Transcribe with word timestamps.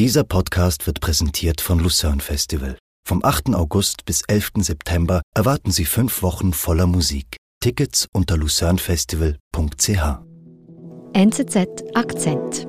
Dieser 0.00 0.24
Podcast 0.24 0.86
wird 0.86 1.02
präsentiert 1.02 1.60
von 1.60 1.78
Lucerne 1.78 2.22
Festival. 2.22 2.78
Vom 3.06 3.22
8. 3.22 3.54
August 3.54 4.06
bis 4.06 4.22
11. 4.28 4.52
September 4.60 5.20
erwarten 5.36 5.72
Sie 5.72 5.84
fünf 5.84 6.22
Wochen 6.22 6.54
voller 6.54 6.86
Musik. 6.86 7.36
Tickets 7.62 8.08
unter 8.14 8.38
lucernefestival.ch. 8.38 10.20
NZZ 11.14 11.56
Akzent. 11.92 12.66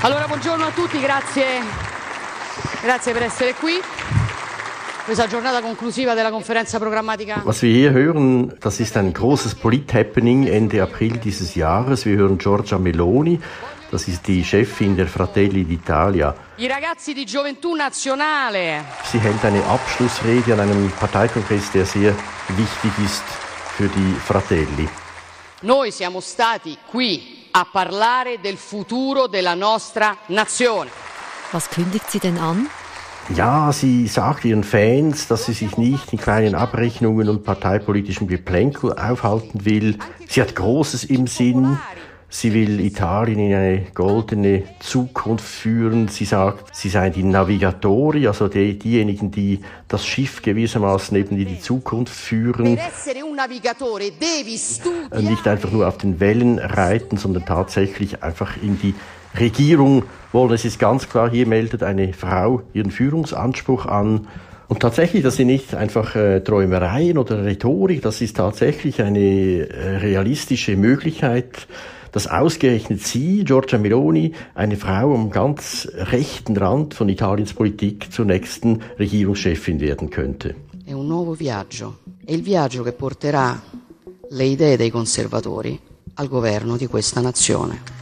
Allora, 0.00 0.26
buongiorno 0.28 0.64
a 0.64 0.70
tutti, 0.70 0.98
grazie, 0.98 1.44
grazie 2.82 3.12
per 3.12 3.22
essere 3.24 3.52
qui. 3.52 3.74
Was 5.06 5.18
wir 7.62 7.72
hier 7.72 7.90
hören, 7.90 8.54
das 8.60 8.80
ist 8.80 8.96
ein 8.96 9.12
großes 9.12 9.54
Polit-Happening 9.56 10.46
Ende 10.46 10.82
April 10.82 11.16
dieses 11.16 11.54
Jahres. 11.54 12.04
Wir 12.04 12.16
hören 12.16 12.38
Giorgia 12.38 12.78
Meloni, 12.78 13.40
das 13.90 14.06
ist 14.08 14.26
die 14.28 14.44
Chefin 14.44 14.96
der 14.96 15.08
Fratelli 15.08 15.64
d'Italia. 15.64 16.34
I 16.58 16.66
ragazzi 16.68 17.14
di 17.14 17.24
Gioventù 17.24 17.74
Nazionale. 17.74 18.84
Sie 19.04 19.18
hält 19.18 19.44
eine 19.44 19.64
Abschlussrede 19.64 20.52
an 20.52 20.60
einem 20.60 20.90
Parteikongress, 20.90 21.72
der 21.72 21.86
sehr 21.86 22.14
wichtig 22.48 22.92
ist 23.04 23.24
für 23.76 23.88
die 23.88 24.14
Fratelli. 24.14 24.88
Noi 25.62 25.90
siamo 25.90 26.20
stati 26.20 26.76
qui 26.86 27.48
a 27.50 27.66
parlare 27.70 28.38
del 28.40 28.56
futuro 28.56 29.26
della 29.26 29.54
nostra 29.54 30.16
nazione. 30.26 30.90
Was 31.50 31.68
kündigt 31.68 32.10
sie 32.10 32.20
denn 32.20 32.38
an? 32.38 32.68
Ja, 33.36 33.72
sie 33.72 34.08
sagt 34.08 34.44
ihren 34.44 34.64
Fans, 34.64 35.28
dass 35.28 35.46
sie 35.46 35.52
sich 35.52 35.76
nicht 35.78 36.12
in 36.12 36.18
kleinen 36.18 36.54
Abrechnungen 36.54 37.28
und 37.28 37.44
parteipolitischem 37.44 38.26
Geplänkel 38.26 38.92
aufhalten 38.92 39.64
will. 39.64 39.98
Sie 40.28 40.40
hat 40.40 40.56
Großes 40.56 41.04
im 41.04 41.26
Sinn. 41.26 41.78
Sie 42.32 42.54
will 42.54 42.78
Italien 42.78 43.40
in 43.40 43.54
eine 43.54 43.86
goldene 43.92 44.62
Zukunft 44.78 45.44
führen. 45.44 46.06
Sie 46.06 46.24
sagt, 46.24 46.74
sie 46.76 46.88
seien 46.88 47.12
die 47.12 47.24
Navigatori, 47.24 48.28
also 48.28 48.46
die, 48.46 48.78
diejenigen, 48.78 49.32
die 49.32 49.60
das 49.88 50.06
Schiff 50.06 50.40
gewissermaßen 50.40 51.16
eben 51.16 51.36
in 51.36 51.48
die 51.48 51.60
Zukunft 51.60 52.14
führen. 52.14 52.78
Äh, 55.10 55.22
nicht 55.22 55.48
einfach 55.48 55.72
nur 55.72 55.88
auf 55.88 55.98
den 55.98 56.20
Wellen 56.20 56.60
reiten, 56.60 57.16
sondern 57.16 57.44
tatsächlich 57.44 58.22
einfach 58.22 58.56
in 58.62 58.78
die 58.78 58.94
Regierung 59.38 60.04
wollen. 60.32 60.52
Es 60.52 60.64
ist 60.64 60.78
ganz 60.78 61.08
klar, 61.08 61.30
hier 61.30 61.46
meldet 61.46 61.82
eine 61.82 62.12
Frau 62.12 62.62
ihren 62.72 62.90
Führungsanspruch 62.90 63.86
an. 63.86 64.26
Und 64.68 64.80
tatsächlich, 64.80 65.22
das 65.24 65.36
sind 65.36 65.48
nicht 65.48 65.74
einfach 65.74 66.14
äh, 66.14 66.40
Träumereien 66.40 67.18
oder 67.18 67.44
Rhetorik, 67.44 68.02
das 68.02 68.20
ist 68.20 68.36
tatsächlich 68.36 69.02
eine 69.02 69.18
äh, 69.68 69.96
realistische 69.96 70.76
Möglichkeit, 70.76 71.66
dass 72.12 72.28
ausgerechnet 72.28 73.02
sie, 73.02 73.44
Giorgia 73.44 73.78
Meloni, 73.78 74.32
eine 74.54 74.76
Frau 74.76 75.14
am 75.14 75.30
ganz 75.30 75.88
rechten 75.94 76.56
Rand 76.56 76.94
von 76.94 77.08
Italiens 77.08 77.52
Politik 77.52 78.12
zur 78.12 78.26
nächsten 78.26 78.80
Regierungschefin 78.98 79.80
werden 79.80 80.10
könnte. 80.10 80.54
È 80.84 80.92
un 80.92 81.06
nuovo 81.06 81.34
viaggio, 81.34 81.98
è 82.24 82.32
il 82.32 82.42
viaggio 82.42 82.82
che 82.82 82.92
porterà 82.92 83.60
le 84.30 84.44
idee 84.44 84.76
dei 84.76 84.90
conservatori 84.90 85.78
al 86.14 86.28
governo 86.28 86.76
di 86.76 86.86
questa 86.86 87.20
nazione. 87.20 87.99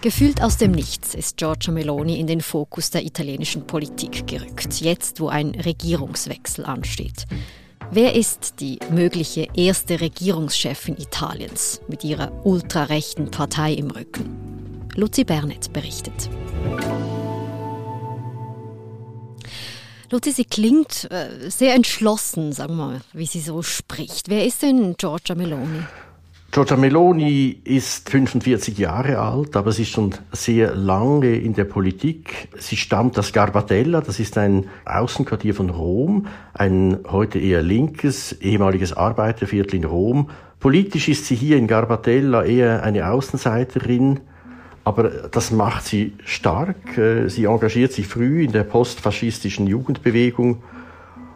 Gefühlt 0.00 0.42
aus 0.42 0.56
dem 0.56 0.70
Nichts 0.70 1.16
ist 1.16 1.38
Giorgia 1.38 1.72
Meloni 1.72 2.20
in 2.20 2.28
den 2.28 2.40
Fokus 2.40 2.90
der 2.90 3.04
italienischen 3.04 3.66
Politik 3.66 4.28
gerückt, 4.28 4.80
jetzt 4.80 5.18
wo 5.18 5.26
ein 5.26 5.50
Regierungswechsel 5.50 6.64
ansteht. 6.64 7.26
Wer 7.90 8.14
ist 8.14 8.60
die 8.60 8.78
mögliche 8.90 9.48
erste 9.54 10.00
Regierungschefin 10.00 10.96
Italiens 10.98 11.80
mit 11.88 12.04
ihrer 12.04 12.30
ultrarechten 12.46 13.32
Partei 13.32 13.72
im 13.72 13.90
Rücken? 13.90 14.88
Luzi 14.94 15.24
Bernet 15.24 15.72
berichtet. 15.72 16.30
Luzi, 20.10 20.30
sie 20.30 20.44
klingt 20.44 21.10
äh, 21.10 21.50
sehr 21.50 21.74
entschlossen, 21.74 22.52
sagen 22.52 22.76
wir 22.76 22.86
mal, 22.86 23.00
wie 23.14 23.26
sie 23.26 23.40
so 23.40 23.62
spricht. 23.62 24.28
Wer 24.28 24.46
ist 24.46 24.62
denn 24.62 24.96
Giorgia 24.96 25.34
Meloni? 25.34 25.82
Giorgia 26.58 26.76
Meloni 26.76 27.60
ist 27.62 28.10
45 28.10 28.78
Jahre 28.78 29.20
alt, 29.20 29.54
aber 29.54 29.70
sie 29.70 29.82
ist 29.82 29.92
schon 29.92 30.12
sehr 30.32 30.74
lange 30.74 31.36
in 31.36 31.54
der 31.54 31.62
Politik. 31.62 32.48
Sie 32.58 32.76
stammt 32.76 33.16
aus 33.16 33.32
Garbatella, 33.32 34.00
das 34.00 34.18
ist 34.18 34.36
ein 34.36 34.66
Außenquartier 34.84 35.54
von 35.54 35.70
Rom, 35.70 36.26
ein 36.54 36.98
heute 37.08 37.38
eher 37.38 37.62
linkes, 37.62 38.32
ehemaliges 38.40 38.92
Arbeiterviertel 38.92 39.76
in 39.76 39.84
Rom. 39.84 40.30
Politisch 40.58 41.08
ist 41.08 41.26
sie 41.26 41.36
hier 41.36 41.58
in 41.58 41.68
Garbatella 41.68 42.42
eher 42.42 42.82
eine 42.82 43.08
Außenseiterin, 43.08 44.18
aber 44.82 45.28
das 45.30 45.52
macht 45.52 45.84
sie 45.86 46.14
stark. 46.24 46.98
Äh, 46.98 47.28
sie 47.28 47.44
engagiert 47.44 47.92
sich 47.92 48.08
früh 48.08 48.42
in 48.42 48.50
der 48.50 48.64
postfaschistischen 48.64 49.68
Jugendbewegung 49.68 50.64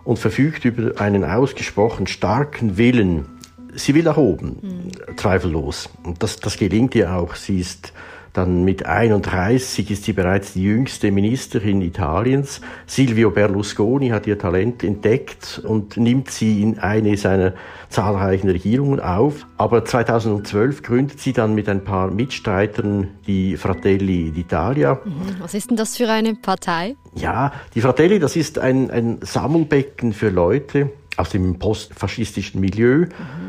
und 0.03 0.19
verfügt 0.19 0.65
über 0.65 1.01
einen 1.01 1.23
ausgesprochen 1.23 2.09
starken 2.09 2.77
Willen, 2.77 3.27
sie 3.75 3.95
will 3.95 4.05
nach 4.05 4.17
oben, 4.17 4.59
mhm. 4.63 5.17
zweifellos. 5.17 5.89
Und 6.03 6.23
das, 6.23 6.37
das 6.37 6.57
gelingt 6.57 6.95
ihr 6.95 7.13
auch. 7.13 7.35
Sie 7.35 7.61
ist 7.61 7.93
dann 8.33 8.65
mit 8.65 8.87
31 8.87 9.91
ist 9.91 10.05
sie 10.05 10.15
bereits 10.15 10.55
die 10.55 10.63
jüngste 10.63 11.11
Ministerin 11.11 11.83
Italiens. 11.83 12.63
Silvio 12.87 13.31
Berlusconi 13.31 14.09
hat 14.09 14.27
ihr 14.27 14.39
Talent 14.39 14.83
entdeckt 14.83 15.61
und 15.63 15.99
nimmt 15.99 16.31
sie 16.31 16.63
in 16.63 16.79
eine 16.79 17.19
seiner 17.19 17.53
zahlreichen 17.91 18.49
Regierungen 18.49 19.01
auf. 19.01 19.47
Aber 19.59 19.85
2012 19.85 20.83
gründet 20.83 21.21
sie 21.21 21.35
dann 21.35 21.55
mit 21.55 21.69
ein 21.69 21.85
paar 21.85 22.11
Mitstreitern 22.11 23.09
die 23.27 23.59
Fratelli 23.59 24.33
d'Italia. 24.35 24.99
Mhm. 25.05 25.37
Was 25.39 25.53
ist 25.53 25.69
denn 25.69 25.77
das 25.77 25.99
für 25.99 26.09
eine 26.09 26.35
Partei? 26.35 26.97
Ja, 27.15 27.53
die 27.75 27.83
Fratelli, 27.83 28.19
das 28.19 28.37
ist 28.37 28.59
ein, 28.59 28.91
ein 28.91 29.19
Sammelbecken 29.21 30.15
für 30.15 30.31
Leute 30.31 30.91
aus 31.19 31.29
dem 31.29 31.59
postfaschistischen 31.59 32.63
Milieu. 32.63 33.01
Mhm 33.01 33.42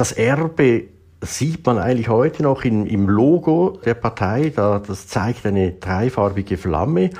das 0.00 0.12
Erbe 0.12 0.84
sieht 1.20 1.66
man 1.66 1.76
eigentlich 1.76 2.08
heute 2.08 2.42
noch 2.42 2.64
in, 2.64 2.86
im 2.86 3.06
Logo 3.06 3.78
der 3.84 3.92
Partei. 3.92 4.48
Da, 4.48 4.78
das 4.78 5.06
zeigt 5.06 5.44
eine 5.44 5.72
dreifarbige 5.72 6.56
Flamme, 6.56 7.10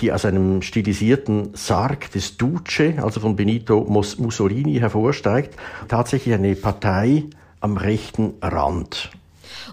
die 0.00 0.12
aus 0.12 0.24
einem 0.24 0.62
stilisierten 0.62 1.56
Sarg 1.56 2.12
des 2.12 2.36
Duce, 2.36 2.98
also 2.98 3.18
von 3.18 3.34
Benito 3.34 3.80
Mussolini, 3.80 4.78
hervorsteigt. 4.78 5.56
Tatsächlich 5.88 6.32
eine 6.36 6.54
Partei 6.54 7.24
am 7.58 7.76
rechten 7.76 8.34
Rand. 8.40 9.10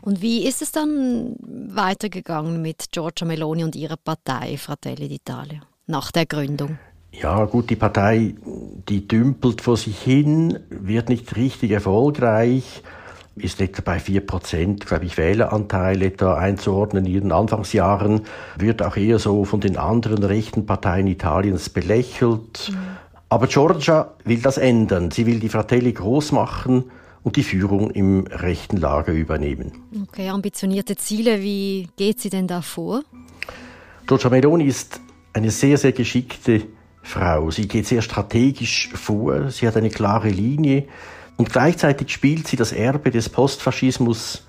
Und 0.01 0.24
wie 0.24 0.44
ist 0.47 0.63
es 0.63 0.72
dann 0.72 1.35
weitergegangen 1.40 2.59
mit 2.59 2.91
Giorgia 2.91 3.28
Meloni 3.28 3.63
und 3.63 3.75
ihrer 3.75 3.97
Partei 3.97 4.57
Fratelli 4.57 5.06
d'Italia 5.06 5.59
nach 5.85 6.12
der 6.12 6.25
Gründung? 6.25 6.80
Ja, 7.12 7.46
gut, 7.46 7.69
die 7.69 7.75
Partei, 7.75 8.34
die 8.90 9.08
dümpelt 9.08 9.62
vor 9.62 9.78
sich 9.78 10.00
hin, 10.00 10.59
wird 10.69 11.09
nicht 11.09 11.36
richtig 11.36 11.72
erfolgreich, 11.72 12.84
ist 13.36 13.62
etwa 13.62 13.81
bei 13.81 13.97
4%, 13.97 14.86
glaube 14.86 15.06
ich, 15.06 15.18
Wähleranteil 15.18 16.02
etwa 16.02 16.36
einzuordnen 16.36 17.06
in 17.06 17.14
ihren 17.14 17.31
Anfangsjahren, 17.31 18.22
wird 18.58 18.81
auch 18.81 18.97
eher 18.97 19.19
so 19.19 19.46
von 19.46 19.62
den 19.62 19.78
anderen 19.78 20.24
rechten 20.24 20.66
Parteien 20.66 21.08
Italiens 21.08 21.69
belächelt. 21.69 22.72
Mhm. 22.72 22.78
Aber 23.30 23.47
Giorgia 23.47 24.14
will 24.25 24.42
das 24.42 24.58
ändern. 24.58 25.12
Sie 25.12 25.25
will 25.25 25.40
die 25.40 25.48
Fratelli 25.48 25.94
groß 25.94 26.34
machen 26.34 26.92
und 27.24 27.38
die 27.38 27.44
Führung 27.44 27.92
im 27.92 28.28
rechten 28.28 28.78
Lager 28.78 29.13
übernehmen. 29.13 29.72
Okay, 30.09 30.30
ambitionierte 30.30 30.98
Ziele, 30.98 31.42
wie 31.42 31.88
geht 31.96 32.19
sie 32.19 32.30
denn 32.30 32.48
da 32.48 32.62
vor? 32.62 33.03
Giorgia 34.06 34.30
Meloni 34.30 34.66
ist 34.66 35.00
eine 35.31 35.52
sehr, 35.52 35.78
sehr 35.78 35.94
geschickte 35.94 36.63
Frau. 37.03 37.51
Sie 37.51 37.67
geht 37.67 37.88
sehr 37.88 38.01
strategisch 38.01 38.89
vor, 38.94 39.50
sie 39.50 39.67
hat 39.67 39.78
eine 39.78 39.89
klare 39.89 40.29
Linie 40.29 40.85
und 41.38 41.51
gleichzeitig 41.51 42.09
spielt 42.09 42.47
sie 42.47 42.57
das 42.57 42.71
Erbe 42.71 43.12
des 43.12 43.30
Postfaschismus 43.30 44.44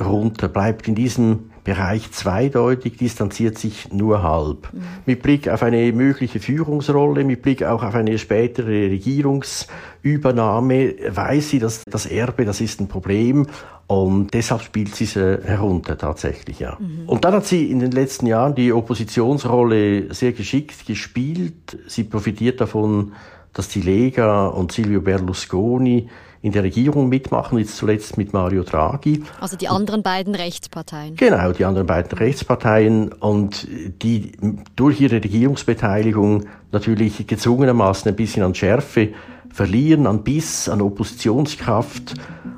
runter, 0.00 0.48
bleibt 0.48 0.88
in 0.88 0.94
diesem 0.94 1.50
Bereich 1.64 2.10
zweideutig, 2.10 2.96
distanziert 2.96 3.56
sich 3.56 3.92
nur 3.92 4.22
halb. 4.22 4.72
Mhm. 4.72 4.82
Mit 5.06 5.22
Blick 5.22 5.48
auf 5.48 5.62
eine 5.62 5.92
mögliche 5.92 6.40
Führungsrolle, 6.40 7.22
mit 7.24 7.42
Blick 7.42 7.62
auch 7.62 7.84
auf 7.84 7.94
eine 7.94 8.18
spätere 8.18 8.90
Regierungsübernahme, 8.90 10.94
weiß 11.08 11.50
sie, 11.50 11.60
dass 11.60 11.84
das 11.88 12.06
Erbe, 12.06 12.44
das 12.44 12.60
ist 12.60 12.80
ein 12.80 12.88
Problem 12.88 13.46
und 13.92 14.32
deshalb 14.32 14.62
spielt 14.62 14.94
sie 14.94 15.04
sie 15.04 15.38
herunter 15.44 15.98
tatsächlich, 15.98 16.60
ja. 16.60 16.78
Mhm. 16.80 17.06
Und 17.06 17.26
dann 17.26 17.34
hat 17.34 17.44
sie 17.44 17.70
in 17.70 17.78
den 17.78 17.90
letzten 17.90 18.26
Jahren 18.26 18.54
die 18.54 18.72
Oppositionsrolle 18.72 20.14
sehr 20.14 20.32
geschickt 20.32 20.86
gespielt. 20.86 21.76
Sie 21.86 22.04
profitiert 22.04 22.62
davon, 22.62 23.12
dass 23.52 23.68
die 23.68 23.82
Lega 23.82 24.46
und 24.46 24.72
Silvio 24.72 25.02
Berlusconi 25.02 26.08
in 26.40 26.52
der 26.52 26.62
Regierung 26.62 27.10
mitmachen, 27.10 27.58
jetzt 27.58 27.76
zuletzt 27.76 28.16
mit 28.16 28.32
Mario 28.32 28.62
Draghi. 28.62 29.24
Also 29.40 29.58
die 29.58 29.68
anderen 29.68 30.02
beiden 30.02 30.34
Rechtsparteien. 30.34 31.14
Genau, 31.16 31.52
die 31.52 31.66
anderen 31.66 31.86
beiden 31.86 32.16
Rechtsparteien 32.16 33.12
und 33.12 33.68
die 34.02 34.32
durch 34.74 35.02
ihre 35.02 35.16
Regierungsbeteiligung 35.16 36.46
natürlich 36.72 37.26
gezwungenermaßen 37.26 38.08
ein 38.08 38.16
bisschen 38.16 38.42
an 38.42 38.54
Schärfe 38.54 39.10
verlieren 39.52 40.06
an 40.06 40.22
Biss, 40.22 40.68
an 40.68 40.80
Oppositionskraft. 40.80 42.14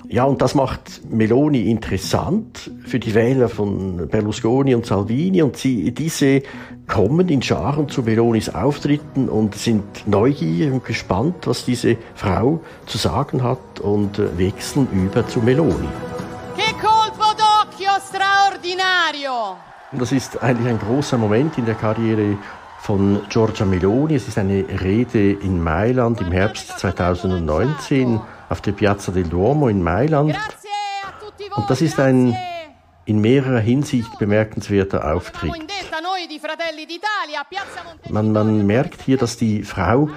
Ja, 0.09 0.25
und 0.25 0.41
das 0.43 0.55
macht 0.55 1.03
Meloni 1.11 1.71
interessant 1.71 2.71
für 2.87 2.99
die 2.99 3.15
Wähler 3.15 3.49
von 3.49 4.09
Berlusconi 4.09 4.75
und 4.75 4.87
Salvini 4.87 5.43
und 5.43 5.57
sie, 5.57 5.93
diese 5.93 6.43
kommen 6.87 7.29
in 7.29 7.43
Scharen 7.43 7.89
zu 7.89 8.03
Melonis 8.03 8.49
Auftritten 8.49 9.29
und 9.29 9.55
sind 9.55 10.07
neugierig 10.07 10.73
und 10.73 10.85
gespannt, 10.85 11.47
was 11.47 11.65
diese 11.65 11.97
Frau 12.15 12.61
zu 12.87 12.99
sagen 12.99 13.43
hat 13.43 13.81
und 13.81 14.19
äh, 14.19 14.39
wechseln 14.39 14.87
über 14.93 15.27
zu 15.27 15.41
Meloni. 15.41 15.89
Che 16.57 16.75
colpo 16.75 17.33
d'occhio 17.35 17.99
straordinario! 18.07 19.57
Das 19.93 20.13
ist 20.13 20.43
eigentlich 20.43 20.69
ein 20.69 20.79
großer 20.79 21.17
Moment 21.17 21.57
in 21.59 21.65
der 21.65 21.75
Karriere 21.75 22.37
von 22.85 23.27
Giorgia 23.31 23.65
Meloni. 23.65 24.15
Es 24.15 24.29
ist 24.29 24.37
eine 24.37 24.67
Rede 24.83 25.33
in 25.33 25.63
Mailand 25.63 26.21
im 26.21 26.31
Herbst 26.31 26.79
2019 26.79 28.21
auf 28.51 28.61
der 28.61 28.73
Piazza 28.73 29.11
del 29.11 29.25
Duomo 29.25 29.69
in 29.69 29.83
Mailand. 29.83 30.37
Und 31.57 31.71
das 31.71 31.81
ist 31.81 31.99
ein 31.99 32.37
in 33.07 33.23
mehrerer 33.23 33.61
Hinsicht 33.61 34.19
bemerkenswerter 34.19 35.15
Auftritt. 35.15 35.53
Man, 38.11 38.33
man 38.33 38.67
merkt 38.67 39.01
hier, 39.01 39.17
dass 39.17 39.39
die 39.39 39.63
Frau 39.63 40.11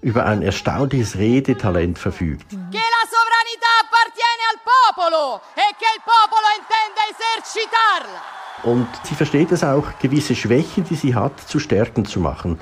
über 0.00 0.24
ein 0.24 0.40
erstaunliches 0.40 1.16
Redetalent 1.18 1.98
verfügt. 1.98 2.48
Che 2.48 2.78
la 2.96 3.04
sovranità 3.12 3.72
appartiene 3.84 4.42
al 4.52 4.60
popolo 4.64 5.40
e 5.54 5.66
che 5.78 5.88
il 5.94 6.02
popolo 6.02 6.46
intende 6.56 7.00
esercitarla. 7.12 8.35
Und 8.62 8.88
sie 9.04 9.14
versteht 9.14 9.52
es 9.52 9.62
auch, 9.62 9.98
gewisse 10.00 10.34
Schwächen, 10.34 10.84
die 10.84 10.96
sie 10.96 11.14
hat, 11.14 11.40
zu 11.40 11.58
Stärken 11.58 12.04
zu 12.04 12.20
machen. 12.20 12.58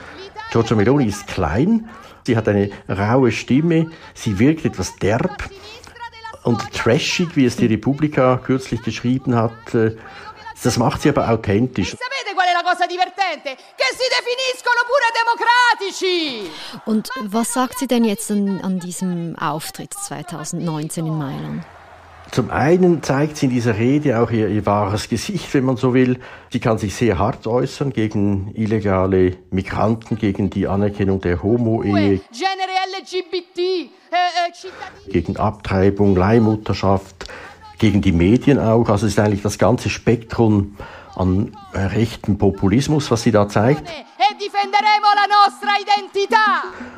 Giorgia 0.51 0.77
Meloni 0.77 1.07
ist 1.07 1.27
klein, 1.27 1.89
sie 2.27 2.37
hat 2.37 2.49
eine 2.49 2.71
raue 2.89 3.33
Stimme, 3.33 3.91
sie 4.15 4.39
wirkt 4.39 4.65
etwas 4.65 4.97
derb 4.97 5.49
und 6.43 6.73
trashig, 6.73 7.37
wie 7.37 7.47
es 7.47 7.57
die 7.57 7.67
Republika 7.67 8.41
kürzlich 8.45 8.83
geschrieben 8.83 9.35
hat. 9.35 9.53
Das 10.63 10.79
macht 10.79 11.03
sie 11.03 11.09
aber 11.09 11.29
authentisch. 11.29 11.97
Democratici! 15.25 16.51
Und 16.87 17.11
was 17.23 17.53
sagt 17.53 17.79
sie 17.79 17.87
denn 17.87 18.05
jetzt 18.05 18.31
an, 18.31 18.61
an 18.61 18.79
diesem 18.79 19.37
Auftritt 19.37 19.95
2019 19.95 21.07
in 21.07 21.19
Mailand? 21.19 21.65
Zum 22.35 22.51
einen 22.51 23.01
zeigt 23.01 23.37
sie 23.37 23.47
in 23.47 23.53
dieser 23.53 23.79
Rede 23.79 24.19
auch 24.19 24.33
ihr, 24.33 24.49
ihr, 24.49 24.67
wahres 24.67 25.09
Gesicht, 25.09 25.55
wenn 25.55 25.65
man 25.65 25.77
so 25.77 25.95
will. 25.95 26.19
Sie 26.51 26.59
kann 26.59 26.79
sich 26.79 26.93
sehr 26.97 27.17
hart 27.17 27.47
äußern 27.47 27.93
gegen 27.93 28.51
illegale 28.57 29.37
Migranten, 29.53 30.19
gegen 30.19 30.51
die 30.51 30.67
Anerkennung 30.67 31.21
der 31.21 31.45
Homo-Ehe, 31.45 32.21
gegen 35.09 35.37
Abtreibung, 35.37 36.17
Leihmutterschaft, 36.17 37.27
gegen 37.79 38.03
die 38.03 38.11
Medien 38.11 38.59
auch. 38.59 38.89
Also 38.89 39.07
es 39.07 39.13
ist 39.13 39.21
eigentlich 39.21 39.43
das 39.43 39.59
ganze 39.59 39.89
Spektrum 39.89 40.77
an 41.15 41.57
rechten 41.73 42.37
Populismus, 42.37 43.13
was 43.13 43.23
sie 43.23 43.31
da 43.31 43.49
zeigt. 43.49 43.89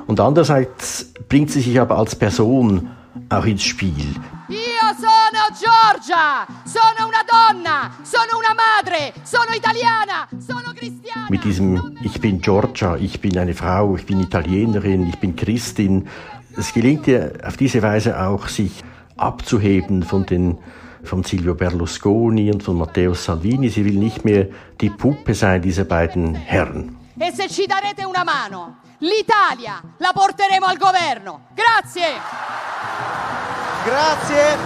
Und 0.07 0.19
andererseits 0.19 1.13
bringt 1.29 1.51
sie 1.51 1.61
sich 1.61 1.79
aber 1.79 1.99
als 1.99 2.17
Person 2.17 2.91
auch 3.29 3.45
ins 3.45 3.65
Spiel. 3.65 4.15
Io 4.49 4.95
sono 4.95 5.43
Giorgia, 5.59 6.47
sono 6.65 7.09
una 7.09 7.25
donna, 7.27 7.91
sono 8.03 8.39
una 8.39 8.55
madre, 8.55 9.13
sono 9.25 9.51
italiana, 9.53 10.29
sono 10.39 10.73
cristiana. 10.73 11.27
Mit 11.29 11.43
diesem 11.43 11.99
Ich 12.03 12.21
bin 12.21 12.41
Giorgia, 12.41 12.97
ich 12.97 13.21
bin 13.21 13.37
eine 13.39 13.55
Frau, 13.55 13.97
ich 13.97 14.07
bin 14.07 14.21
Italienerin, 14.21 15.09
ich 15.09 15.19
bin 15.19 15.35
Christin. 15.35 16.09
Es 16.57 16.73
gelingt 16.73 17.09
ihr 17.09 17.33
auf 17.43 17.57
diese 17.57 17.83
Weise 17.83 18.21
auch, 18.21 18.47
sich 18.47 18.85
abzuheben 19.17 20.05
von 20.05 20.25
den 20.27 20.59
von 21.03 21.25
Silvio 21.25 21.55
Berlusconi 21.55 22.53
und 22.53 22.63
von 22.63 22.79
Matteo 22.79 23.15
Salvini. 23.15 23.69
Sie 23.69 23.85
will 23.85 23.99
nicht 23.99 24.25
mehr 24.25 24.47
die 24.81 24.91
Puppe 24.91 25.35
sein 25.35 25.61
dieser 25.61 25.85
beiden 25.85 26.37
Herren. 26.37 26.97
E 27.19 27.33
se 27.33 27.49
ci 27.49 27.67
darete 27.67 28.05
una 28.05 28.23
mano, 28.23 28.77
l'Italia 28.99 29.83
la 29.99 30.13
porteremo 30.13 30.67
al 30.67 30.77
governo. 30.77 31.49
Grazie! 31.55 33.46
Grazie 33.87 34.59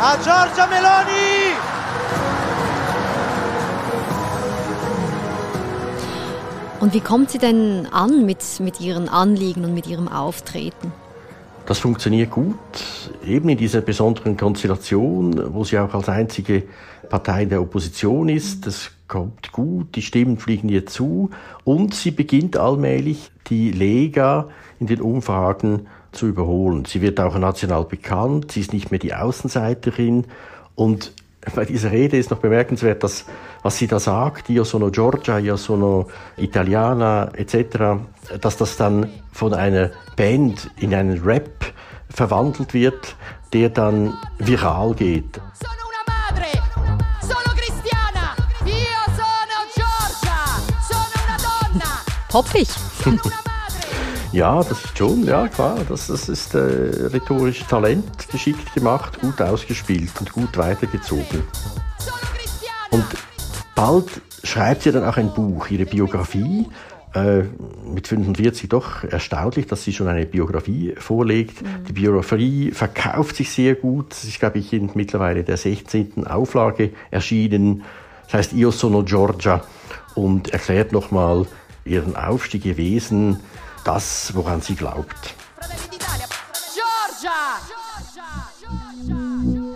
a 0.00 0.16
Giorgia 0.16 0.66
Meloni! 0.66 1.52
Und 6.80 6.94
wie 6.94 7.00
kommt 7.00 7.30
sie 7.30 7.36
denn 7.36 7.86
an 7.92 8.24
mit, 8.24 8.38
mit 8.60 8.80
ihren 8.80 9.10
Anliegen 9.10 9.62
und 9.66 9.74
mit 9.74 9.86
ihrem 9.86 10.08
Auftreten? 10.08 10.90
Das 11.66 11.80
funktioniert 11.80 12.30
gut, 12.30 12.56
eben 13.26 13.50
in 13.50 13.58
dieser 13.58 13.82
besonderen 13.82 14.38
Konstellation, 14.38 15.52
wo 15.52 15.62
sie 15.64 15.78
auch 15.78 15.92
als 15.92 16.08
einzige 16.08 16.62
Partei 17.10 17.44
der 17.44 17.60
Opposition 17.60 18.30
ist. 18.30 18.66
Das 18.66 18.90
kommt 19.06 19.52
gut, 19.52 19.94
die 19.96 20.02
Stimmen 20.02 20.38
fliegen 20.38 20.70
ihr 20.70 20.86
zu 20.86 21.28
und 21.64 21.94
sie 21.94 22.10
beginnt 22.10 22.56
allmählich 22.56 23.30
die 23.48 23.70
Lega 23.70 24.48
in 24.80 24.86
den 24.86 25.02
Umfragen 25.02 25.88
zu 26.16 26.26
überholen. 26.26 26.84
Sie 26.84 27.00
wird 27.00 27.20
auch 27.20 27.38
national 27.38 27.84
bekannt, 27.84 28.52
sie 28.52 28.60
ist 28.60 28.72
nicht 28.72 28.90
mehr 28.90 29.00
die 29.00 29.14
Außenseiterin 29.14 30.24
und 30.74 31.12
bei 31.54 31.64
dieser 31.64 31.92
Rede 31.92 32.16
ist 32.16 32.30
noch 32.30 32.38
bemerkenswert, 32.38 33.04
dass 33.04 33.24
was 33.62 33.78
sie 33.78 33.86
da 33.86 34.00
sagt, 34.00 34.48
io 34.50 34.64
sono 34.64 34.90
Giorgia, 34.90 35.38
io 35.38 35.56
sono 35.56 36.08
Italiana 36.36 37.30
etc., 37.34 38.00
dass 38.40 38.56
das 38.56 38.76
dann 38.76 39.08
von 39.32 39.54
einer 39.54 39.90
Band 40.16 40.70
in 40.80 40.94
einen 40.94 41.22
Rap 41.22 41.72
verwandelt 42.08 42.74
wird, 42.74 43.16
der 43.52 43.70
dann 43.70 44.14
viral 44.38 44.94
geht. 44.94 45.40
Poppig. 52.28 52.68
Ja, 54.36 54.62
das 54.62 54.84
ist 54.84 54.98
schon, 54.98 55.24
ja 55.24 55.48
klar. 55.48 55.78
Das, 55.88 56.08
das 56.08 56.28
ist 56.28 56.54
äh, 56.54 56.58
rhetorisches 56.58 57.66
Talent, 57.68 58.28
geschickt 58.30 58.74
gemacht, 58.74 59.18
gut 59.18 59.40
ausgespielt 59.40 60.10
und 60.20 60.30
gut 60.30 60.58
weitergezogen. 60.58 61.42
Und 62.90 63.06
bald 63.74 64.20
schreibt 64.44 64.82
sie 64.82 64.92
dann 64.92 65.04
auch 65.04 65.16
ein 65.16 65.32
Buch, 65.32 65.70
ihre 65.70 65.86
Biografie. 65.86 66.66
Äh, 67.14 67.44
mit 67.90 68.08
45 68.08 68.68
doch 68.68 69.04
erstaunlich, 69.04 69.68
dass 69.68 69.84
sie 69.84 69.94
schon 69.94 70.06
eine 70.06 70.26
Biografie 70.26 70.94
vorlegt. 70.98 71.62
Mhm. 71.62 71.84
Die 71.88 71.92
Biografie 71.94 72.72
verkauft 72.72 73.36
sich 73.36 73.50
sehr 73.50 73.74
gut. 73.74 74.10
Das 74.10 74.24
ist, 74.24 74.38
glaube 74.38 74.58
ich, 74.58 74.70
in 74.74 74.90
mittlerweile 74.92 75.44
der 75.44 75.56
16. 75.56 76.26
Auflage 76.26 76.90
erschienen. 77.10 77.84
Das 78.24 78.34
heißt 78.34 78.52
Io 78.52 78.70
sono 78.70 79.02
Giorgia 79.02 79.62
und 80.14 80.50
erklärt 80.50 80.92
nochmal 80.92 81.46
ihren 81.86 82.16
Aufstieg, 82.16 82.66
ihr 82.66 82.76
Wesen, 82.76 83.40
das, 83.86 84.34
woran 84.34 84.60
sie 84.60 84.74
glaubt. 84.74 85.34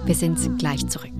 Wir 0.05 0.15
sind 0.15 0.59
gleich 0.59 0.87
zurück. 0.89 1.11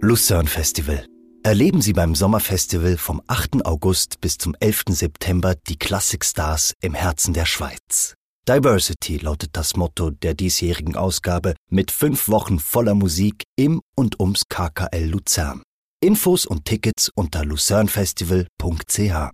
Lucerne 0.00 0.48
Festival. 0.48 1.04
Erleben 1.42 1.80
Sie 1.80 1.92
beim 1.92 2.14
Sommerfestival 2.14 2.96
vom 2.96 3.22
8. 3.26 3.64
August 3.64 4.20
bis 4.20 4.38
zum 4.38 4.54
11. 4.60 4.84
September 4.90 5.54
die 5.54 5.76
Klassikstars 5.76 6.74
im 6.80 6.94
Herzen 6.94 7.32
der 7.34 7.46
Schweiz. 7.46 8.14
Diversity 8.48 9.18
lautet 9.18 9.50
das 9.52 9.76
Motto 9.76 10.10
der 10.10 10.34
diesjährigen 10.34 10.96
Ausgabe 10.96 11.54
mit 11.70 11.90
fünf 11.90 12.28
Wochen 12.28 12.58
voller 12.58 12.94
Musik 12.94 13.44
im 13.56 13.80
und 13.96 14.20
ums 14.20 14.44
KKL 14.48 15.04
Luzern. 15.04 15.62
Infos 16.00 16.46
und 16.46 16.64
Tickets 16.64 17.10
unter 17.12 17.44
lucernefestival.ch. 17.44 19.30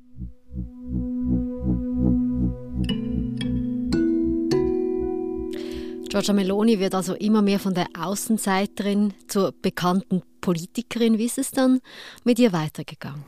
Giorgia 6.08 6.32
Meloni 6.32 6.78
wird 6.80 6.94
also 6.94 7.12
immer 7.16 7.42
mehr 7.42 7.58
von 7.58 7.74
der 7.74 7.88
Außenseiterin 7.98 9.12
zur 9.28 9.52
bekannten 9.60 10.22
Politikerin. 10.40 11.18
Wie 11.18 11.26
ist 11.26 11.36
es 11.36 11.50
dann 11.50 11.80
mit 12.24 12.38
ihr 12.38 12.54
weitergegangen? 12.54 13.24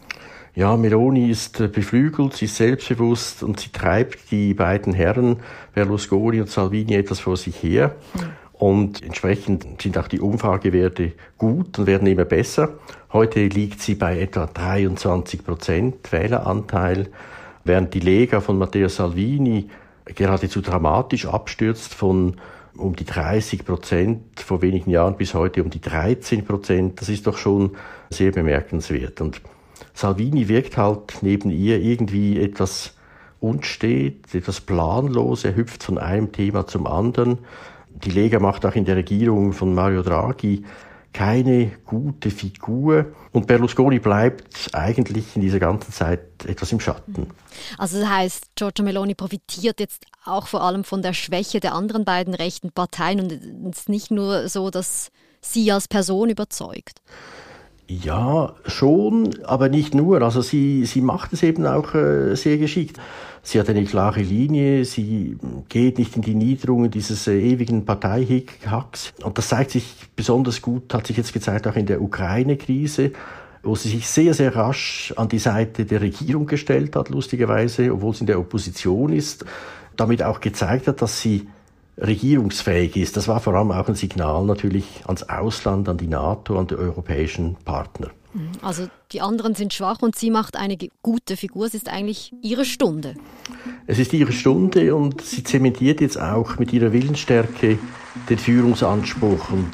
Ja, 0.55 0.75
Meloni 0.78 1.31
ist 1.31 1.61
äh, 1.61 1.69
beflügelt, 1.69 2.33
sie 2.33 2.47
ist 2.47 2.57
selbstbewusst 2.57 3.43
und 3.43 3.61
sie 3.61 3.69
treibt 3.69 4.31
die 4.31 4.55
beiden 4.55 4.95
Herren 4.95 5.43
Berlusconi 5.75 6.40
und 6.40 6.49
Salvini 6.49 6.95
etwas 6.95 7.21
vor 7.21 7.37
sich 7.37 7.62
her. 7.62 7.97
Mhm. 8.14 8.45
Und 8.58 9.02
entsprechend 9.02 9.82
sind 9.82 9.98
auch 9.98 10.08
die 10.08 10.20
Umfragewerte 10.20 11.12
gut 11.36 11.78
und 11.78 11.86
werden 11.86 12.08
immer 12.08 12.25
besser. 12.25 12.70
Heute 13.12 13.46
liegt 13.46 13.80
sie 13.82 13.94
bei 13.94 14.18
etwa 14.18 14.46
23 14.46 15.44
Prozent 15.44 16.10
Wähleranteil, 16.10 17.08
während 17.64 17.92
die 17.92 18.00
Lega 18.00 18.40
von 18.40 18.58
Matteo 18.58 18.88
Salvini 18.88 19.68
geradezu 20.06 20.62
dramatisch 20.62 21.26
abstürzt 21.26 21.94
von 21.94 22.36
um 22.76 22.94
die 22.94 23.04
30 23.04 23.64
Prozent 23.64 24.40
vor 24.40 24.62
wenigen 24.62 24.90
Jahren 24.90 25.16
bis 25.16 25.34
heute 25.34 25.62
um 25.62 25.70
die 25.70 25.80
13 25.80 26.44
Prozent. 26.44 27.00
Das 27.00 27.08
ist 27.08 27.26
doch 27.26 27.36
schon 27.36 27.72
sehr 28.10 28.32
bemerkenswert. 28.32 29.20
Und 29.20 29.40
Salvini 29.94 30.48
wirkt 30.48 30.76
halt 30.76 31.18
neben 31.22 31.50
ihr 31.50 31.80
irgendwie 31.80 32.40
etwas 32.40 32.94
unstet, 33.40 34.34
etwas 34.34 34.60
planlos, 34.60 35.44
er 35.44 35.56
hüpft 35.56 35.82
von 35.82 35.98
einem 35.98 36.32
Thema 36.32 36.66
zum 36.66 36.86
anderen. 36.86 37.38
Die 38.04 38.10
Lega 38.10 38.38
macht 38.38 38.64
auch 38.66 38.74
in 38.74 38.84
der 38.84 38.96
Regierung 38.96 39.52
von 39.52 39.74
Mario 39.74 40.02
Draghi 40.02 40.64
keine 41.16 41.70
gute 41.86 42.30
Figur 42.30 43.06
und 43.32 43.46
Berlusconi 43.46 43.98
bleibt 43.98 44.74
eigentlich 44.74 45.34
in 45.34 45.40
dieser 45.40 45.58
ganzen 45.58 45.90
Zeit 45.90 46.20
etwas 46.44 46.72
im 46.72 46.80
Schatten. 46.80 47.30
Also 47.78 48.00
das 48.00 48.08
heißt, 48.10 48.50
Giorgio 48.54 48.84
Meloni 48.84 49.14
profitiert 49.14 49.80
jetzt 49.80 50.04
auch 50.26 50.46
vor 50.46 50.62
allem 50.62 50.84
von 50.84 51.00
der 51.00 51.14
Schwäche 51.14 51.58
der 51.58 51.72
anderen 51.72 52.04
beiden 52.04 52.34
rechten 52.34 52.70
Parteien 52.70 53.20
und 53.20 53.32
es 53.72 53.78
ist 53.78 53.88
nicht 53.88 54.10
nur 54.10 54.50
so, 54.50 54.68
dass 54.68 55.10
sie 55.40 55.72
als 55.72 55.88
Person 55.88 56.28
überzeugt. 56.28 57.00
Ja, 57.88 58.55
schon, 58.66 59.31
aber 59.45 59.69
nicht 59.69 59.95
nur. 59.95 60.21
Also 60.23 60.43
sie, 60.43 60.85
sie 60.87 61.00
macht 61.00 61.33
es 61.33 61.45
eben 61.45 61.66
auch 61.66 61.95
äh, 61.95 62.35
sehr 62.35 62.59
geschickt. 62.59 62.99
Sie 63.43 63.61
hat 63.61 63.69
eine 63.69 63.85
klare 63.85 64.23
Linie, 64.23 64.85
sie 64.85 65.38
geht 65.69 65.99
nicht 65.99 66.16
in 66.16 66.23
die 66.23 66.35
Niederungen 66.35 66.90
dieses 66.90 67.28
äh, 67.28 67.38
ewigen 67.38 67.85
Parteihacks. 67.85 69.14
Und 69.23 69.38
das 69.38 69.49
zeigt 69.49 69.71
sich 69.71 69.95
besonders 70.16 70.62
gut, 70.62 70.93
hat 70.93 71.07
sich 71.07 71.16
jetzt 71.16 71.33
gezeigt 71.33 71.69
auch 71.69 71.76
in 71.76 71.87
der 71.87 72.02
Ukraine-Krise, 72.02 73.12
wo 73.62 73.76
sie 73.76 73.90
sich 73.90 74.09
sehr, 74.09 74.35
sehr 74.35 74.57
rasch 74.57 75.14
an 75.16 75.28
die 75.28 75.38
Seite 75.38 75.85
der 75.85 76.00
Regierung 76.00 76.47
gestellt 76.47 76.97
hat, 76.97 77.09
lustigerweise, 77.09 77.93
obwohl 77.93 78.14
sie 78.14 78.21
in 78.23 78.26
der 78.26 78.40
Opposition 78.40 79.12
ist. 79.12 79.45
Damit 79.95 80.25
auch 80.25 80.40
gezeigt 80.40 80.88
hat, 80.88 81.00
dass 81.02 81.21
sie 81.21 81.47
regierungsfähig 81.98 82.96
ist. 82.96 83.16
Das 83.16 83.28
war 83.28 83.40
vor 83.40 83.54
allem 83.54 83.72
auch 83.72 83.88
ein 83.88 83.94
Signal 83.94 84.44
natürlich 84.44 85.02
ans 85.06 85.22
Ausland, 85.24 85.88
an 85.88 85.96
die 85.96 86.08
NATO, 86.08 86.58
an 86.58 86.66
die 86.66 86.76
europäischen 86.76 87.56
Partner. 87.64 88.10
Also 88.60 88.88
die 89.12 89.20
anderen 89.20 89.54
sind 89.54 89.72
schwach 89.72 90.02
und 90.02 90.16
sie 90.16 90.30
macht 90.30 90.56
eine 90.56 90.76
gute 91.02 91.36
Figur. 91.36 91.66
Es 91.66 91.74
ist 91.74 91.88
eigentlich 91.88 92.34
ihre 92.42 92.64
Stunde. 92.64 93.14
Es 93.86 93.98
ist 93.98 94.12
ihre 94.12 94.32
Stunde 94.32 94.94
und 94.94 95.22
sie 95.22 95.42
zementiert 95.42 96.00
jetzt 96.00 96.20
auch 96.20 96.58
mit 96.58 96.72
ihrer 96.72 96.92
Willensstärke 96.92 97.78
den 98.28 98.38
Führungsanspruch. 98.38 99.50
Und 99.50 99.72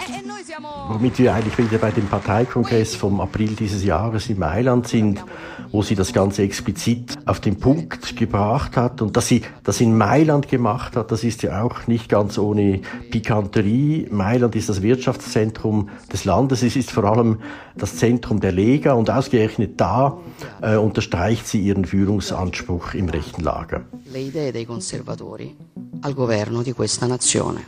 womit 0.88 1.18
wir 1.18 1.34
eigentlich 1.34 1.56
wieder 1.58 1.78
bei 1.78 1.90
dem 1.90 2.06
Parteikongress 2.06 2.94
vom 2.94 3.20
April 3.20 3.54
dieses 3.54 3.84
Jahres 3.84 4.28
in 4.28 4.38
Mailand 4.38 4.88
sind, 4.88 5.22
wo 5.70 5.82
sie 5.82 5.94
das 5.94 6.12
Ganze 6.12 6.42
explizit 6.42 7.18
auf 7.26 7.40
den 7.40 7.58
Punkt 7.58 8.16
gebracht 8.16 8.76
hat 8.76 9.00
und 9.02 9.16
dass 9.16 9.28
sie 9.28 9.42
das 9.64 9.80
in 9.80 9.96
Mailand 9.96 10.48
gemacht 10.48 10.96
hat, 10.96 11.10
das 11.10 11.24
ist 11.24 11.42
ja 11.42 11.62
auch 11.62 11.86
nicht 11.86 12.08
ganz 12.08 12.38
ohne 12.38 12.80
Pikanterie. 13.10 14.08
Mailand 14.10 14.54
ist 14.56 14.68
das 14.68 14.82
Wirtschaftszentrum 14.82 15.88
des 16.12 16.24
Landes, 16.24 16.62
es 16.62 16.76
ist 16.76 16.90
vor 16.90 17.04
allem 17.04 17.38
das 17.76 17.96
Zentrum 17.96 18.40
der 18.40 18.52
Lega 18.52 18.92
und 18.92 19.10
ausgerechnet 19.10 19.80
da 19.80 20.18
äh, 20.60 20.76
unterstreicht 20.76 21.46
sie 21.46 21.60
ihren 21.60 21.84
Führungsanspruch 21.84 22.94
im 22.94 23.08
rechten 23.08 23.42
Lager. 23.42 23.82
Le 24.12 24.20
idee 24.20 24.52
dei 24.52 24.64
conservatori 24.64 25.56
al 26.00 26.14
governo 26.14 26.62
di 26.62 26.72
questa 26.72 27.06
nazione. 27.06 27.64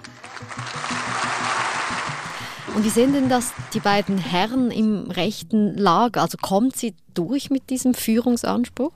Und 2.75 2.85
wie 2.85 2.91
sehen 2.91 3.13
denn 3.13 3.29
das 3.29 3.53
die 3.73 3.79
beiden 3.79 4.19
Herren 4.19 4.73
im 4.73 5.11
rechten 5.11 5.77
Lager? 5.77 6.23
Also 6.23 6.37
kommt 6.41 6.77
sie 6.77 6.95
durch 7.15 7.49
mit 7.49 7.71
diesem 7.71 7.95
Führungsanspruch? 7.95 8.93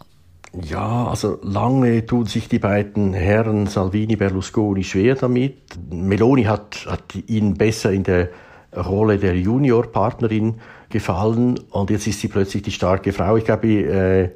Ja, 0.62 1.06
also 1.06 1.38
lange 1.42 2.04
tun 2.04 2.26
sich 2.26 2.48
die 2.48 2.58
beiden 2.58 3.12
Herren 3.12 3.66
Salvini 3.66 4.16
Berlusconi 4.16 4.82
schwer 4.82 5.14
damit. 5.14 5.58
Meloni 5.90 6.44
hat, 6.44 6.86
hat 6.86 7.14
ihn 7.26 7.54
besser 7.54 7.92
in 7.92 8.02
der 8.02 8.30
Rolle 8.76 9.18
der 9.18 9.36
Juniorpartnerin 9.36 10.60
gefallen 10.90 11.60
und 11.70 11.90
jetzt 11.90 12.06
ist 12.06 12.20
sie 12.20 12.28
plötzlich 12.28 12.62
die 12.62 12.70
starke 12.70 13.12
Frau. 13.12 13.36
Ich 13.36 13.44
glaube, 13.44 13.68
äh, 13.68 14.30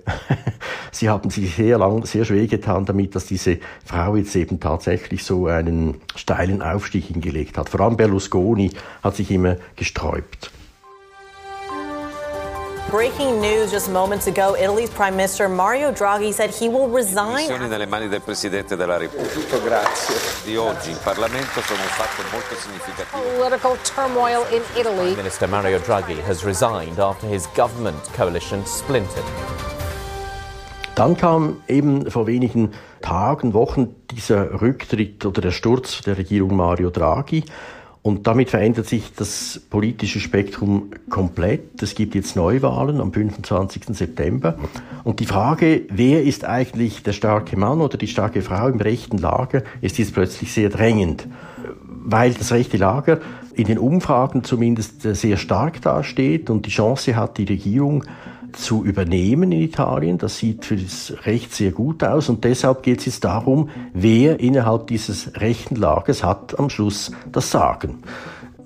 sie 0.92 1.08
haben 1.08 1.30
sich 1.30 1.54
sehr 1.54 1.78
lang, 1.78 2.04
sehr 2.04 2.24
schwer 2.24 2.46
getan 2.46 2.84
damit, 2.84 3.14
dass 3.14 3.26
diese 3.26 3.58
Frau 3.84 4.16
jetzt 4.16 4.34
eben 4.36 4.60
tatsächlich 4.60 5.24
so 5.24 5.46
einen 5.46 5.96
steilen 6.14 6.62
Aufstieg 6.62 7.04
hingelegt 7.06 7.56
hat. 7.58 7.68
Vor 7.68 7.80
allem 7.80 7.96
Berlusconi 7.96 8.70
hat 9.02 9.16
sich 9.16 9.30
immer 9.30 9.56
gesträubt. 9.76 10.50
Breaking 12.92 13.40
news 13.40 13.70
just 13.70 13.88
moments 13.90 14.26
ago, 14.26 14.54
Italy's 14.54 14.90
Prime 14.90 15.16
Minister 15.16 15.48
Mario 15.48 15.90
Draghi 15.92 16.30
said 16.30 16.50
he 16.50 16.68
will 16.68 16.90
resign. 16.90 17.48
Le 17.48 17.66
nelle 17.66 17.86
mani 17.86 18.06
del 18.06 18.20
Presidente 18.20 18.76
della 18.76 18.98
Repubblica. 18.98 19.56
Grazie. 19.60 20.14
Di 20.44 20.58
oggi 20.58 20.90
in 20.90 20.98
Parlamento 21.02 21.62
sono 21.62 21.80
un 21.80 21.88
fatto 21.88 22.22
molto 22.30 22.54
significativo. 22.54 23.22
Political 23.38 23.78
turmoil 23.94 24.44
in 24.50 24.60
Italy. 24.76 24.96
Prime 24.96 25.16
Minister 25.16 25.48
Mario 25.48 25.78
Draghi 25.78 26.20
has 26.28 26.44
resigned 26.44 26.98
after 26.98 27.26
his 27.26 27.48
government 27.54 27.96
coalition 28.14 28.62
splintered. 28.66 29.24
Dann 30.94 31.16
kam 31.16 31.62
eben 31.68 32.10
vor 32.10 32.26
wenigen 32.26 32.74
Tagen, 33.00 33.54
Wochen 33.54 33.96
dieser 34.10 34.60
Rücktritt 34.60 35.24
oder 35.24 35.40
der 35.40 35.50
Sturz 35.50 36.02
der 36.02 36.18
Regierung 36.18 36.54
Mario 36.56 36.90
Draghi. 36.90 37.42
Und 38.02 38.26
damit 38.26 38.50
verändert 38.50 38.88
sich 38.88 39.12
das 39.14 39.60
politische 39.70 40.18
Spektrum 40.18 40.90
komplett. 41.08 41.80
Es 41.82 41.94
gibt 41.94 42.16
jetzt 42.16 42.34
Neuwahlen 42.34 43.00
am 43.00 43.12
25. 43.12 43.84
September. 43.90 44.58
Und 45.04 45.20
die 45.20 45.26
Frage, 45.26 45.82
wer 45.88 46.24
ist 46.24 46.44
eigentlich 46.44 47.04
der 47.04 47.12
starke 47.12 47.56
Mann 47.56 47.80
oder 47.80 47.96
die 47.96 48.08
starke 48.08 48.42
Frau 48.42 48.66
im 48.66 48.80
rechten 48.80 49.18
Lager, 49.18 49.62
ist 49.80 49.98
jetzt 49.98 50.14
plötzlich 50.14 50.52
sehr 50.52 50.68
drängend. 50.68 51.28
Weil 51.84 52.34
das 52.34 52.50
rechte 52.50 52.76
Lager 52.76 53.20
in 53.54 53.68
den 53.68 53.78
Umfragen 53.78 54.42
zumindest 54.42 55.02
sehr 55.02 55.36
stark 55.36 55.80
dasteht 55.82 56.50
und 56.50 56.66
die 56.66 56.70
Chance 56.70 57.14
hat, 57.14 57.38
die 57.38 57.44
Regierung 57.44 58.02
zu 58.56 58.84
übernehmen 58.84 59.52
in 59.52 59.62
Italien. 59.62 60.18
Das 60.18 60.38
sieht 60.38 60.64
für 60.64 60.76
das 60.76 61.12
Recht 61.24 61.54
sehr 61.54 61.72
gut 61.72 62.04
aus 62.04 62.28
und 62.28 62.44
deshalb 62.44 62.82
geht 62.82 63.00
es 63.00 63.06
jetzt 63.06 63.24
darum, 63.24 63.70
wer 63.92 64.40
innerhalb 64.40 64.86
dieses 64.86 65.40
rechten 65.40 65.76
Lagers 65.76 66.22
hat 66.24 66.58
am 66.58 66.70
Schluss 66.70 67.12
das 67.30 67.50
Sagen. 67.50 68.02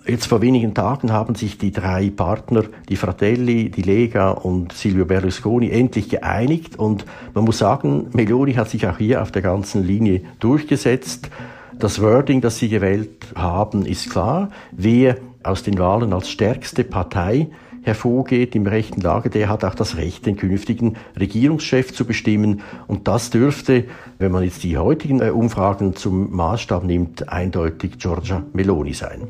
Jetzt 0.06 0.26
vor 0.26 0.40
wenigen 0.40 0.72
Tagen 0.72 1.10
haben 1.10 1.34
sich 1.34 1.58
die 1.58 1.72
drei 1.72 2.10
Partner, 2.10 2.62
die 2.88 2.94
Fratelli, 2.94 3.70
die 3.70 3.82
Lega 3.82 4.30
und 4.30 4.72
Silvio 4.72 5.04
Berlusconi, 5.04 5.70
endlich 5.70 6.08
geeinigt. 6.08 6.78
Und 6.78 7.04
man 7.34 7.44
muss 7.44 7.58
sagen, 7.58 8.10
Meloni 8.12 8.54
hat 8.54 8.70
sich 8.70 8.86
auch 8.86 8.98
hier 8.98 9.20
auf 9.20 9.32
der 9.32 9.42
ganzen 9.42 9.84
Linie 9.84 10.20
durchgesetzt. 10.38 11.28
Das 11.76 12.00
Wording, 12.00 12.40
das 12.40 12.58
sie 12.58 12.68
gewählt 12.68 13.26
haben, 13.34 13.84
ist 13.84 14.08
klar. 14.08 14.50
Wer 14.70 15.16
aus 15.42 15.64
den 15.64 15.76
Wahlen 15.78 16.12
als 16.12 16.30
stärkste 16.30 16.84
Partei 16.84 17.48
hervorgeht 17.86 18.56
im 18.56 18.66
rechten 18.66 19.00
Lager, 19.00 19.30
der 19.30 19.48
hat 19.48 19.64
auch 19.64 19.74
das 19.74 19.96
Recht, 19.96 20.26
den 20.26 20.36
künftigen 20.36 20.96
Regierungschef 21.18 21.94
zu 21.94 22.04
bestimmen. 22.04 22.62
Und 22.88 23.06
das 23.06 23.30
dürfte, 23.30 23.84
wenn 24.18 24.32
man 24.32 24.42
jetzt 24.42 24.64
die 24.64 24.76
heutigen 24.76 25.20
äh, 25.20 25.30
Umfragen 25.30 25.94
zum 25.94 26.34
Maßstab 26.34 26.82
nimmt, 26.82 27.28
eindeutig 27.28 27.98
Giorgia 27.98 28.44
Meloni 28.52 28.92
sein. 28.92 29.28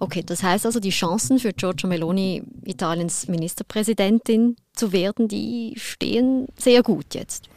Okay, 0.00 0.22
das 0.24 0.42
heißt 0.42 0.64
also, 0.64 0.80
die 0.80 0.90
Chancen 0.90 1.38
für 1.38 1.52
Giorgia 1.52 1.88
Meloni, 1.88 2.42
Italiens 2.64 3.28
Ministerpräsidentin 3.28 4.56
zu 4.72 4.92
werden, 4.92 5.28
die 5.28 5.74
stehen 5.76 6.46
sehr 6.58 6.82
gut 6.82 7.14
jetzt. 7.14 7.50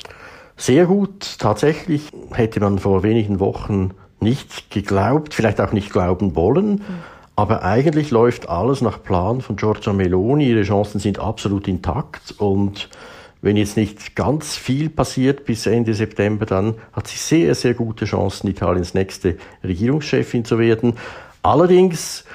Sehr 0.57 0.87
gut. 0.87 1.37
Tatsächlich 1.39 2.09
hätte 2.31 2.59
man 2.59 2.79
vor 2.79 3.03
wenigen 3.03 3.39
Wochen 3.39 3.91
nicht 4.19 4.71
geglaubt, 4.71 5.33
vielleicht 5.33 5.61
auch 5.61 5.71
nicht 5.71 5.91
glauben 5.91 6.35
wollen. 6.35 6.71
Mhm. 6.71 6.81
Aber 7.37 7.61
eigentlich 7.61 8.09
läuft 8.09 8.49
alles 8.49 8.81
nach 8.81 9.03
Plan 9.03 9.41
von 9.41 9.57
Giorgia 9.57 9.93
Meloni. 9.93 10.49
Ihre 10.49 10.63
Chancen 10.63 10.99
sind 10.99 11.19
absolut 11.19 11.67
intakt 11.67 12.33
und 12.39 12.89
wenn 13.43 13.57
jetzt 13.57 13.77
nicht 13.77 14.15
ganz 14.15 14.57
viel 14.57 14.89
passiert 14.89 15.45
bis 15.45 15.67
Ende 15.67 15.93
September, 15.93 16.47
dann 16.47 16.73
hat 16.93 17.07
sie 17.07 17.17
sehr, 17.17 17.53
sehr 17.53 17.75
gute 17.75 18.05
Chancen, 18.05 18.47
Italiens 18.49 18.95
nächste 18.95 19.37
Regierungschefin 19.63 20.45
zu 20.45 20.57
werden. 20.57 20.95
Allerdings, 21.43 22.25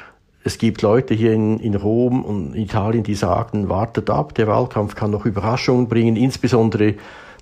es 0.45 0.57
gibt 0.57 0.83
Leute 0.83 1.15
hier 1.15 1.33
in, 1.33 1.59
in 1.59 1.75
Rom 1.75 2.25
und 2.25 2.55
Italien, 2.55 3.03
die 3.03 3.17
sagen, 3.17 3.69
wartet 3.69 4.09
ab, 4.09 4.37
der 4.37 4.47
Wahlkampf 4.47 4.95
kann 4.95 5.11
noch 5.11 5.27
Überraschungen 5.27 5.89
bringen, 5.89 6.15
insbesondere 6.15 6.95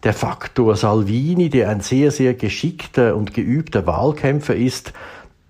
der 0.02 0.14
Faktor 0.14 0.76
Salvini, 0.76 1.50
der 1.50 1.69
ein 1.69 1.83
sehr, 1.83 2.11
sehr 2.11 2.33
geschickter 2.33 3.14
und 3.17 3.35
geübter 3.35 3.87
Wahlkämpfer 3.87 4.57
ist, 4.57 4.95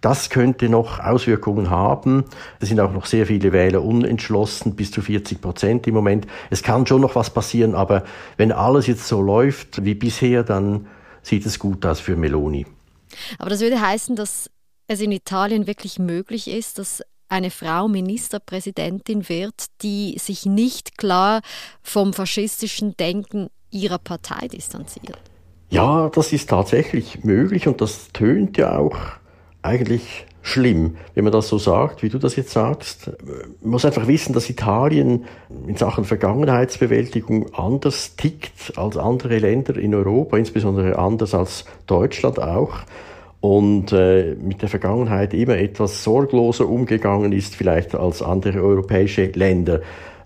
das 0.01 0.31
könnte 0.31 0.69
noch 0.69 0.99
Auswirkungen 0.99 1.71
haben. 1.71 2.25
Es 2.59 2.69
sind 2.69 2.81
auch 2.81 2.93
noch 2.93 3.07
sehr 3.07 3.27
viele 3.27 3.53
Wähler 3.53 3.83
unentschlossen, 3.83 4.75
bis 4.75 4.91
zu 4.91 5.03
40 5.03 5.41
Prozent 5.41 5.87
im 5.87 5.95
Moment. 5.95 6.27
Es 6.49 6.63
kann 6.63 6.87
schon 6.87 7.03
noch 7.03 7.15
was 7.15 7.31
passieren, 7.31 7.75
aber 7.75 8.05
wenn 8.37 8.53
alles 8.53 8.87
jetzt 8.87 9.07
so 9.07 9.21
läuft 9.21 9.85
wie 9.85 9.95
bisher, 9.95 10.43
dann 10.43 10.87
sieht 11.23 11.45
es 11.45 11.59
gut 11.59 11.85
aus 11.85 12.01
für 12.01 12.17
Meloni. 12.17 12.67
Aber 13.39 13.51
das 13.51 13.61
würde 13.61 13.81
heißen, 13.81 14.17
dass 14.17 14.51
es 14.87 15.01
in 15.01 15.13
Italien 15.13 15.67
wirklich 15.67 15.99
möglich 15.99 16.49
ist, 16.49 16.79
dass 16.79 17.03
eine 17.29 17.51
Frau 17.51 17.87
Ministerpräsidentin 17.87 19.29
wird, 19.29 19.67
die 19.83 20.17
sich 20.19 20.47
nicht 20.47 20.99
klar 20.99 21.43
vom 21.83 22.13
faschistischen 22.13 22.97
Denken 22.97 23.49
ihrer 23.71 23.99
Partei 23.99 24.49
distanziert. 24.49 25.21
Ja, 25.69 26.09
das 26.09 26.33
ist 26.33 26.51
tatsächlich 26.51 27.23
möglich 27.23 27.69
und 27.69 27.81
das 27.81 28.09
tönt 28.13 28.57
ja 28.57 28.77
auch 28.77 28.97
eigentlich 29.63 30.27
schlimm, 30.43 30.97
wenn 31.15 31.25
man 31.25 31.33
das 31.33 31.49
so 31.49 31.59
sagt, 31.59 32.03
wie 32.03 32.09
du 32.09 32.19
das 32.19 32.37
jetzt 32.37 32.51
sagst. 32.51 33.11
Man 33.61 33.73
muss 33.73 33.85
einfach 33.85 34.07
wissen, 34.07 34.33
dass 34.33 34.49
Italien 34.49 35.25
in 35.67 35.77
Sachen 35.77 36.05
Vergangenheitsbewältigung 36.05 37.55
anders 37.55 38.17
tickt 38.17 38.77
als 38.77 38.97
andere 38.97 39.39
Länder 39.39 39.77
in 39.77 39.95
Europa, 39.95 40.39
insbesondere 40.39 40.99
anders 40.99 41.35
als 41.35 41.65
Deutschland 41.87 42.41
auch. 42.41 42.81
Und 43.41 43.93
äh, 43.93 44.35
mit 44.35 44.61
der 44.61 44.69
Vergangenheit 44.69 45.33
immer 45.33 45.57
etwas 45.57 46.05
sorgloser 46.05 46.69
umgegangen 46.69 47.33
ist 47.33 47.57
vielleicht 47.57 47.95
als 47.95 48.23
andere 48.23 48.63
europäische 48.63 49.27
Länder. 49.27 49.81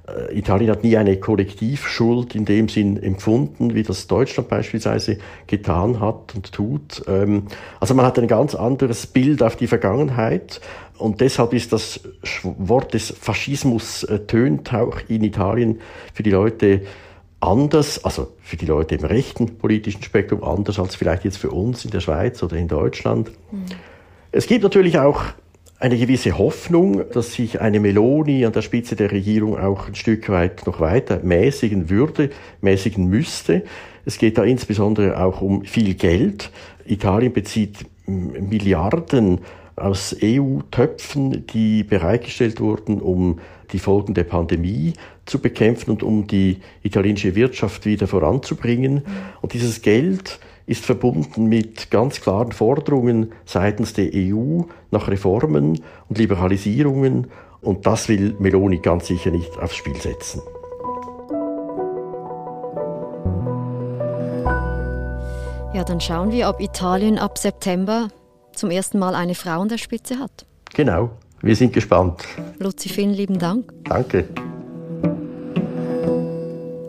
Äh, 0.07 0.39
Italien 0.39 0.71
hat 0.71 0.85
nie 0.85 0.97
eine 0.97 1.17
Kollektivschuld 1.19 2.35
in 2.35 2.45
dem 2.45 2.69
Sinn 2.69 3.03
empfunden, 3.03 3.75
wie 3.75 3.83
das 3.83 4.07
Deutschland 4.07 4.49
beispielsweise 4.49 5.19
getan 5.47 6.01
hat 6.01 6.35
und 6.35 6.53
tut. 6.53 7.03
Ähm, 7.09 7.45
also 7.81 7.95
man 7.95 8.05
hat 8.05 8.19
ein 8.19 8.29
ganz 8.29 8.55
anderes 8.55 9.07
Bild 9.07 9.43
auf 9.43 9.57
die 9.57 9.67
Vergangenheit 9.67 10.61
und 10.99 11.21
deshalb 11.21 11.55
ist 11.55 11.73
das 11.73 12.01
Wort 12.43 12.95
des 12.95 13.11
Faschismus 13.19 14.05
äh, 14.05 14.21
tönt 14.21 14.75
auch 14.75 14.99
in 15.09 15.25
Italien 15.25 15.81
für 16.13 16.23
die 16.23 16.31
Leute 16.31 16.83
anders, 17.41 18.05
also 18.05 18.33
für 18.41 18.57
die 18.57 18.67
Leute 18.67 18.95
im 18.95 19.05
rechten 19.05 19.59
politischen 19.59 20.03
Spektrum 20.03 20.45
anders 20.45 20.79
als 20.79 20.97
vielleicht 20.97 21.25
jetzt 21.25 21.39
für 21.39 21.51
uns 21.51 21.85
in 21.85 21.91
der 21.91 22.01
Schweiz 22.01 22.43
oder 22.43 22.57
in 22.57 22.69
Deutschland. 22.69 23.31
Mhm. 23.51 23.65
Es 24.33 24.47
gibt 24.47 24.65
natürlich 24.65 24.99
auch 24.99 25.23
eine 25.79 25.99
gewisse 25.99 26.39
Hoffnung, 26.39 27.03
dass 27.13 27.35
sich 27.35 27.61
eine 27.61 27.81
Meloni 27.81 28.47
an 28.47 28.53
der 28.53 28.63
Spitze 28.63 28.97
der 28.97 29.11
Regierung 29.11 29.59
auch 29.59 29.89
ein 29.89 29.95
Stück 29.95 30.29
weit 30.29 30.67
noch 30.67 30.81
weiter 30.81 31.21
mäßigen 31.23 31.91
würde, 31.91 32.31
mäßigen 32.61 33.07
müsste. 33.07 33.65
Es 34.05 34.19
geht 34.19 34.39
da 34.39 34.45
insbesondere 34.45 35.23
auch 35.23 35.41
um 35.41 35.65
viel 35.65 35.95
Geld. 35.95 36.51
Italien 36.87 37.33
bezieht 37.33 37.87
Milliarden 38.07 39.41
aus 39.77 40.17
EU-Töpfen, 40.23 41.47
die 41.49 41.83
bereitgestellt 41.83 42.61
wurden, 42.61 43.01
um 43.01 43.41
die 43.73 43.79
Folgen 43.79 44.15
der 44.15 44.25
Pandemie 44.25 44.93
zu 45.27 45.41
bekämpfen 45.41 45.91
und 45.91 46.03
um 46.03 46.27
die 46.27 46.59
italienische 46.83 47.35
Wirtschaft 47.35 47.87
wieder 47.87 48.07
voranzubringen. 48.07 49.03
Und 49.41 49.53
dieses 49.53 49.83
Geld 49.83 50.39
ist 50.67 50.85
verbunden 50.85 51.47
mit 51.47 51.91
ganz 51.91 52.21
klaren 52.21 52.53
Forderungen 52.53 53.33
seitens 53.45 53.93
der 53.93 54.11
EU 54.15 54.63
nach 54.91 55.09
Reformen 55.09 55.81
und 56.09 56.19
Liberalisierungen 56.19 57.29
und 57.61 57.87
das 57.87 58.09
will 58.09 58.35
Meloni 58.39 58.79
ganz 58.79 59.07
sicher 59.07 59.31
nicht 59.31 59.59
aufs 59.59 59.77
Spiel 59.77 59.97
setzen. 59.97 60.41
Ja, 65.75 65.83
dann 65.83 66.01
schauen 66.01 66.31
wir, 66.31 66.49
ob 66.49 66.61
Italien 66.61 67.19
ab 67.19 67.37
September 67.37 68.09
zum 68.55 68.71
ersten 68.71 68.99
Mal 68.99 69.15
eine 69.15 69.35
Frau 69.35 69.61
an 69.61 69.69
der 69.69 69.79
Spitze 69.79 70.19
hat. 70.19 70.47
Genau, 70.73 71.11
wir 71.43 71.57
sind 71.57 71.73
gespannt. 71.73 72.23
Luzi, 72.59 72.89
vielen 72.89 73.13
lieben 73.13 73.39
Dank. 73.39 73.73
Danke. 73.85 74.29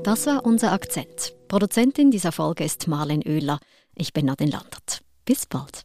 Das 0.04 0.28
war 0.28 0.46
unser 0.46 0.72
Akzent. 0.72 1.34
Produzentin 1.48 2.12
dieser 2.12 2.32
Folge 2.32 2.64
ist 2.64 2.88
Marlen 2.88 3.22
Oehler. 3.26 3.60
Ich 3.96 4.14
bin 4.14 4.26
Nadine 4.26 4.52
Landert. 4.52 5.02
Bis 5.26 5.46
bald. 5.46 5.84